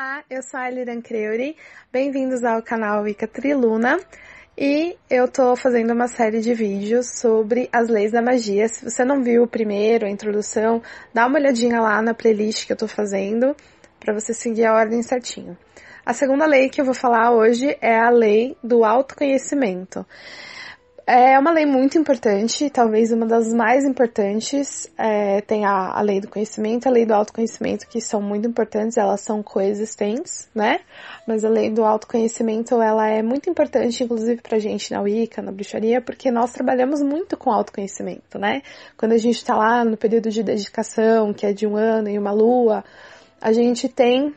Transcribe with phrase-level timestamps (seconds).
[0.00, 1.56] Olá, eu sou a Eliran Creuri,
[1.90, 3.98] bem-vindos ao canal Wicca Triluna
[4.56, 8.68] e eu tô fazendo uma série de vídeos sobre as leis da magia.
[8.68, 10.80] Se você não viu o primeiro, a introdução,
[11.12, 13.56] dá uma olhadinha lá na playlist que eu tô fazendo
[13.98, 15.58] para você seguir a ordem certinho.
[16.06, 20.06] A segunda lei que eu vou falar hoje é a lei do autoconhecimento.
[21.10, 24.86] É uma lei muito importante, talvez uma das mais importantes.
[24.98, 28.98] É, tem a, a lei do conhecimento, a lei do autoconhecimento, que são muito importantes,
[28.98, 30.80] elas são coexistentes, né?
[31.26, 35.50] Mas a lei do autoconhecimento, ela é muito importante, inclusive pra gente na Wicca, na
[35.50, 38.60] bruxaria, porque nós trabalhamos muito com autoconhecimento, né?
[38.94, 42.18] Quando a gente tá lá no período de dedicação, que é de um ano e
[42.18, 42.84] uma lua,
[43.40, 44.34] a gente tem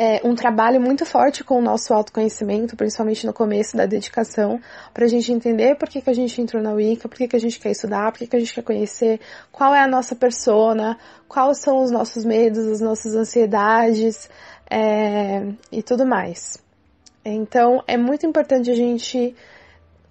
[0.00, 4.60] é, um trabalho muito forte com o nosso autoconhecimento, principalmente no começo da dedicação,
[4.94, 7.34] para a gente entender por que, que a gente entrou na Wicca, por que, que
[7.34, 10.14] a gente quer estudar, por que, que a gente quer conhecer, qual é a nossa
[10.14, 14.30] persona, quais são os nossos medos, as nossas ansiedades
[14.70, 16.62] é, e tudo mais.
[17.24, 19.34] Então, é muito importante a gente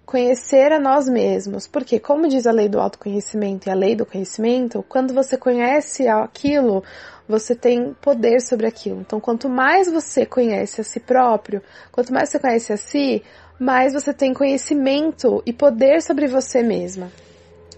[0.08, 4.06] conhecer a nós mesmos, porque, como diz a lei do autoconhecimento e a lei do
[4.06, 6.82] conhecimento, quando você conhece aquilo,
[7.28, 9.02] você tem poder sobre aquilo.
[9.02, 13.22] Então, quanto mais você conhece a si próprio, quanto mais você conhece a si,
[13.60, 17.12] mais você tem conhecimento e poder sobre você mesma.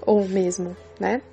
[0.06, 1.24] Ou mesmo, né?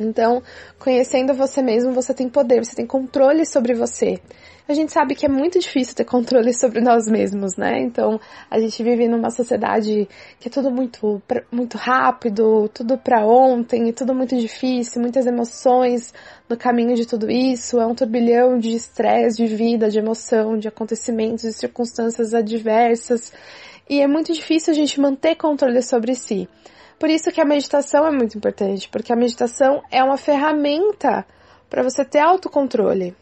[0.00, 0.42] Então,
[0.80, 4.20] conhecendo você mesmo, você tem poder, você tem controle sobre você
[4.68, 7.80] a gente sabe que é muito difícil ter controle sobre nós mesmos, né?
[7.80, 13.88] Então, a gente vive numa sociedade que é tudo muito, muito rápido, tudo para ontem,
[13.88, 16.12] e tudo muito difícil, muitas emoções
[16.48, 20.68] no caminho de tudo isso, é um turbilhão de estresse, de vida, de emoção, de
[20.68, 23.32] acontecimentos, de circunstâncias adversas,
[23.88, 26.48] e é muito difícil a gente manter controle sobre si.
[26.98, 31.26] Por isso que a meditação é muito importante, porque a meditação é uma ferramenta
[31.68, 33.14] para você ter autocontrole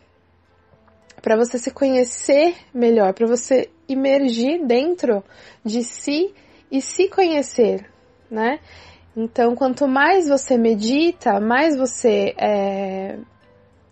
[1.21, 5.23] para você se conhecer melhor, para você imergir dentro
[5.65, 6.35] de si
[6.71, 7.87] e se conhecer,
[8.31, 8.61] né?
[9.17, 13.19] Então, quanto mais você medita, mais você é,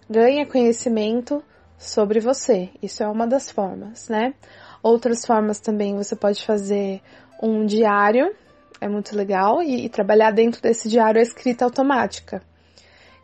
[0.09, 1.43] ganha conhecimento
[1.77, 2.71] sobre você.
[2.83, 4.35] Isso é uma das formas, né?
[4.83, 7.01] Outras formas também você pode fazer
[7.43, 8.35] um diário,
[8.81, 12.43] é muito legal, e, e trabalhar dentro desse diário a escrita automática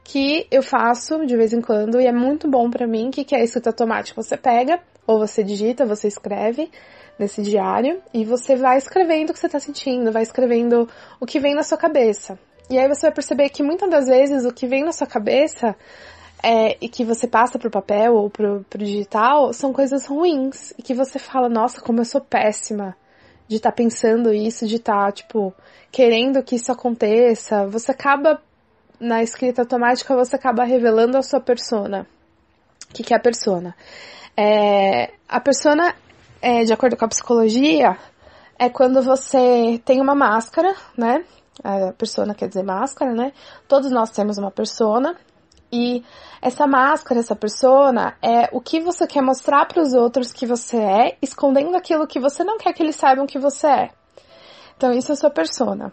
[0.05, 3.35] que eu faço de vez em quando e é muito bom para mim, que, que
[3.35, 4.23] é escrita automática.
[4.23, 6.71] Você pega, ou você digita, você escreve
[7.19, 10.89] nesse diário e você vai escrevendo o que você tá sentindo, vai escrevendo
[11.19, 12.39] o que vem na sua cabeça.
[12.69, 15.75] E aí você vai perceber que muitas das vezes o que vem na sua cabeça
[16.43, 20.73] é, e que você passa pro papel ou pro, pro digital são coisas ruins.
[20.79, 22.95] E que você fala, nossa, como eu sou péssima
[23.49, 25.55] de estar tá pensando isso, de estar, tá, tipo,
[25.91, 27.67] querendo que isso aconteça.
[27.69, 28.43] Você acaba
[29.05, 32.07] na escrita automática você acaba revelando a sua persona.
[32.91, 33.75] O que, que é a persona?
[34.37, 35.95] É, a persona,
[36.41, 37.97] é, de acordo com a psicologia,
[38.59, 41.25] é quando você tem uma máscara, né?
[41.63, 43.33] A persona quer dizer máscara, né?
[43.69, 45.17] Todos nós temos uma persona.
[45.71, 46.05] E
[46.41, 50.77] essa máscara, essa persona, é o que você quer mostrar para os outros que você
[50.77, 53.91] é, escondendo aquilo que você não quer que eles saibam que você é.
[54.77, 55.93] Então, isso é a sua persona.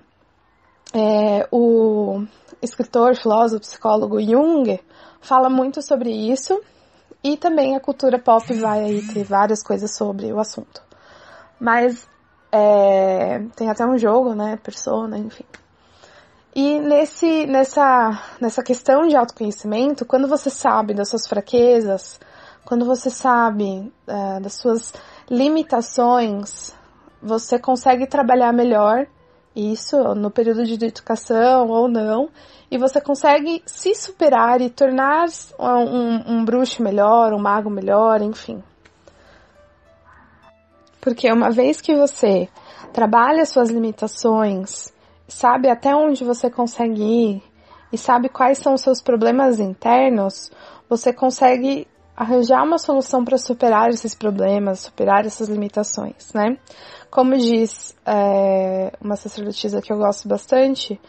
[0.94, 2.24] É, o
[2.62, 4.80] escritor, filósofo, psicólogo Jung
[5.22, 6.62] fala muito sobre isso
[7.24, 10.82] e também a cultura pop vai aí ter várias coisas sobre o assunto.
[11.60, 12.08] Mas
[12.52, 15.46] é, tem até um jogo, né, persona, enfim.
[16.54, 22.20] E nesse, nessa, nessa questão de autoconhecimento, quando você sabe das suas fraquezas,
[22.66, 24.94] quando você sabe é, das suas
[25.30, 26.76] limitações,
[27.22, 29.08] você consegue trabalhar melhor
[29.56, 32.30] isso no período de educação ou não,
[32.70, 35.28] e você consegue se superar e tornar
[35.60, 38.64] um, um bruxo melhor, um mago melhor, enfim.
[41.02, 42.48] Porque uma vez que você
[42.94, 44.94] trabalha suas limitações,
[45.28, 47.44] sabe até onde você consegue ir
[47.92, 50.52] e sabe quais são os seus problemas internos,
[50.88, 51.88] você consegue
[52.22, 56.56] arranjar uma solução para superar esses problemas, superar essas limitações, né?
[57.10, 61.02] Como diz é, uma sacerdotisa que eu gosto bastante,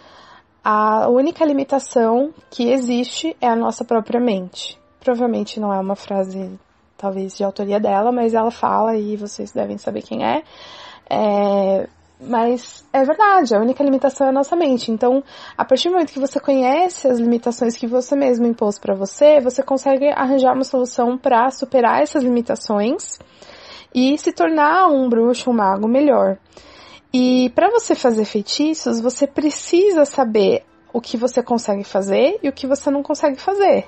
[0.64, 4.80] a única limitação que existe é a nossa própria mente.
[5.00, 6.58] Provavelmente não é uma frase,
[6.96, 10.42] talvez, de autoria dela, mas ela fala e vocês devem saber quem é.
[11.10, 11.88] é
[12.26, 14.90] mas é verdade, a única limitação é a nossa mente.
[14.90, 15.22] Então,
[15.56, 19.40] a partir do momento que você conhece as limitações que você mesmo impôs para você,
[19.40, 23.18] você consegue arranjar uma solução para superar essas limitações
[23.94, 26.38] e se tornar um bruxo, um mago melhor.
[27.12, 32.52] E para você fazer feitiços, você precisa saber o que você consegue fazer e o
[32.52, 33.86] que você não consegue fazer.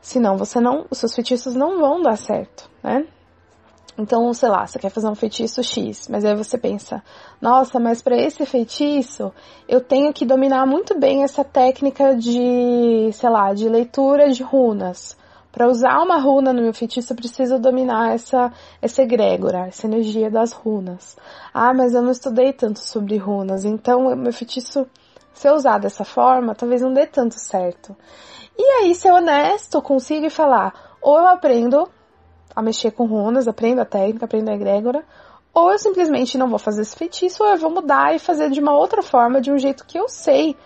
[0.00, 3.06] Senão você não, os seus feitiços não vão dar certo, né?
[3.96, 7.02] Então, sei lá, você quer fazer um feitiço X, mas aí você pensa,
[7.40, 9.32] nossa, mas para esse feitiço
[9.68, 15.16] eu tenho que dominar muito bem essa técnica de, sei lá, de leitura de runas.
[15.52, 18.50] Para usar uma runa no meu feitiço, eu preciso dominar essa,
[18.80, 21.14] essa egrégora, essa energia das runas.
[21.52, 24.86] Ah, mas eu não estudei tanto sobre runas, então meu feitiço,
[25.34, 27.94] se eu usar dessa forma, talvez não dê tanto certo.
[28.56, 31.86] E aí, ser honesto, consigo falar, ou eu aprendo
[32.54, 35.04] a mexer com runas, aprendo a técnica, aprendo a egrégora,
[35.54, 38.60] ou eu simplesmente não vou fazer esse feitiço, ou eu vou mudar e fazer de
[38.60, 40.56] uma outra forma, de um jeito que eu sei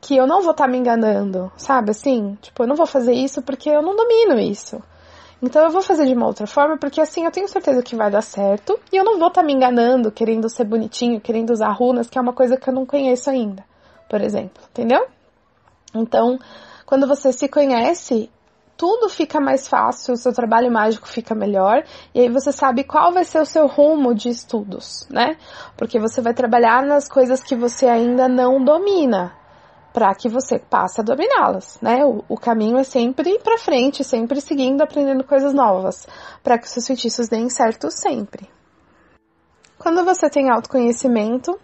[0.00, 1.90] que eu não vou estar tá me enganando, sabe?
[1.90, 4.82] Assim, tipo, eu não vou fazer isso porque eu não domino isso.
[5.42, 8.10] Então eu vou fazer de uma outra forma, porque assim eu tenho certeza que vai
[8.10, 11.70] dar certo, e eu não vou estar tá me enganando, querendo ser bonitinho, querendo usar
[11.70, 13.64] runas, que é uma coisa que eu não conheço ainda,
[14.08, 15.06] por exemplo, entendeu?
[15.94, 16.38] Então,
[16.84, 18.30] quando você se conhece,
[18.80, 21.84] tudo fica mais fácil, o seu trabalho mágico fica melhor,
[22.14, 25.36] e aí você sabe qual vai ser o seu rumo de estudos, né?
[25.76, 29.36] Porque você vai trabalhar nas coisas que você ainda não domina,
[29.92, 32.06] para que você passe a dominá-las, né?
[32.06, 36.08] O, o, caminho é sempre para frente, sempre seguindo, aprendendo coisas novas,
[36.42, 38.48] para que os seus feitiços deem certo sempre.
[39.78, 41.60] Quando você tem autoconhecimento,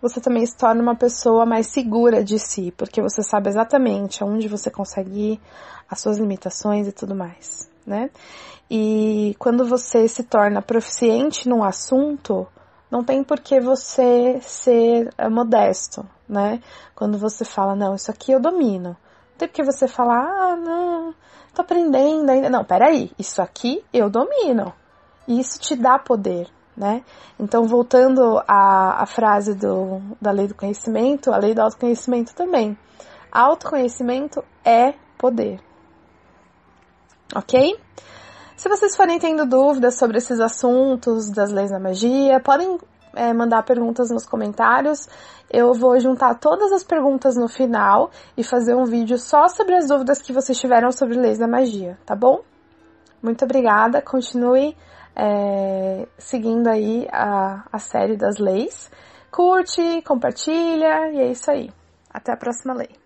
[0.00, 4.48] você também se torna uma pessoa mais segura de si, porque você sabe exatamente aonde
[4.48, 5.40] você consegue ir,
[5.88, 8.10] as suas limitações e tudo mais, né?
[8.70, 12.46] E quando você se torna proficiente num assunto,
[12.90, 16.62] não tem por que você ser eh, modesto, né?
[16.94, 18.90] Quando você fala, não, isso aqui eu domino.
[18.90, 21.14] Não tem por que você falar, ah, não,
[21.52, 22.48] tô aprendendo ainda.
[22.48, 24.72] Não, peraí, isso aqui eu domino.
[25.26, 27.02] E isso te dá poder, né?
[27.38, 32.76] Então, voltando à, à frase do, da lei do conhecimento, a lei do autoconhecimento também.
[33.30, 35.60] Autoconhecimento é poder.
[37.34, 37.78] Ok?
[38.56, 42.78] Se vocês forem tendo dúvidas sobre esses assuntos das leis da magia, podem
[43.14, 45.08] é, mandar perguntas nos comentários.
[45.50, 49.88] Eu vou juntar todas as perguntas no final e fazer um vídeo só sobre as
[49.88, 52.42] dúvidas que vocês tiveram sobre leis da magia, tá bom?
[53.22, 54.76] Muito obrigada, continue
[55.16, 58.90] é, seguindo aí a, a série das leis.
[59.30, 61.70] Curte, compartilha e é isso aí.
[62.12, 62.99] Até a próxima lei.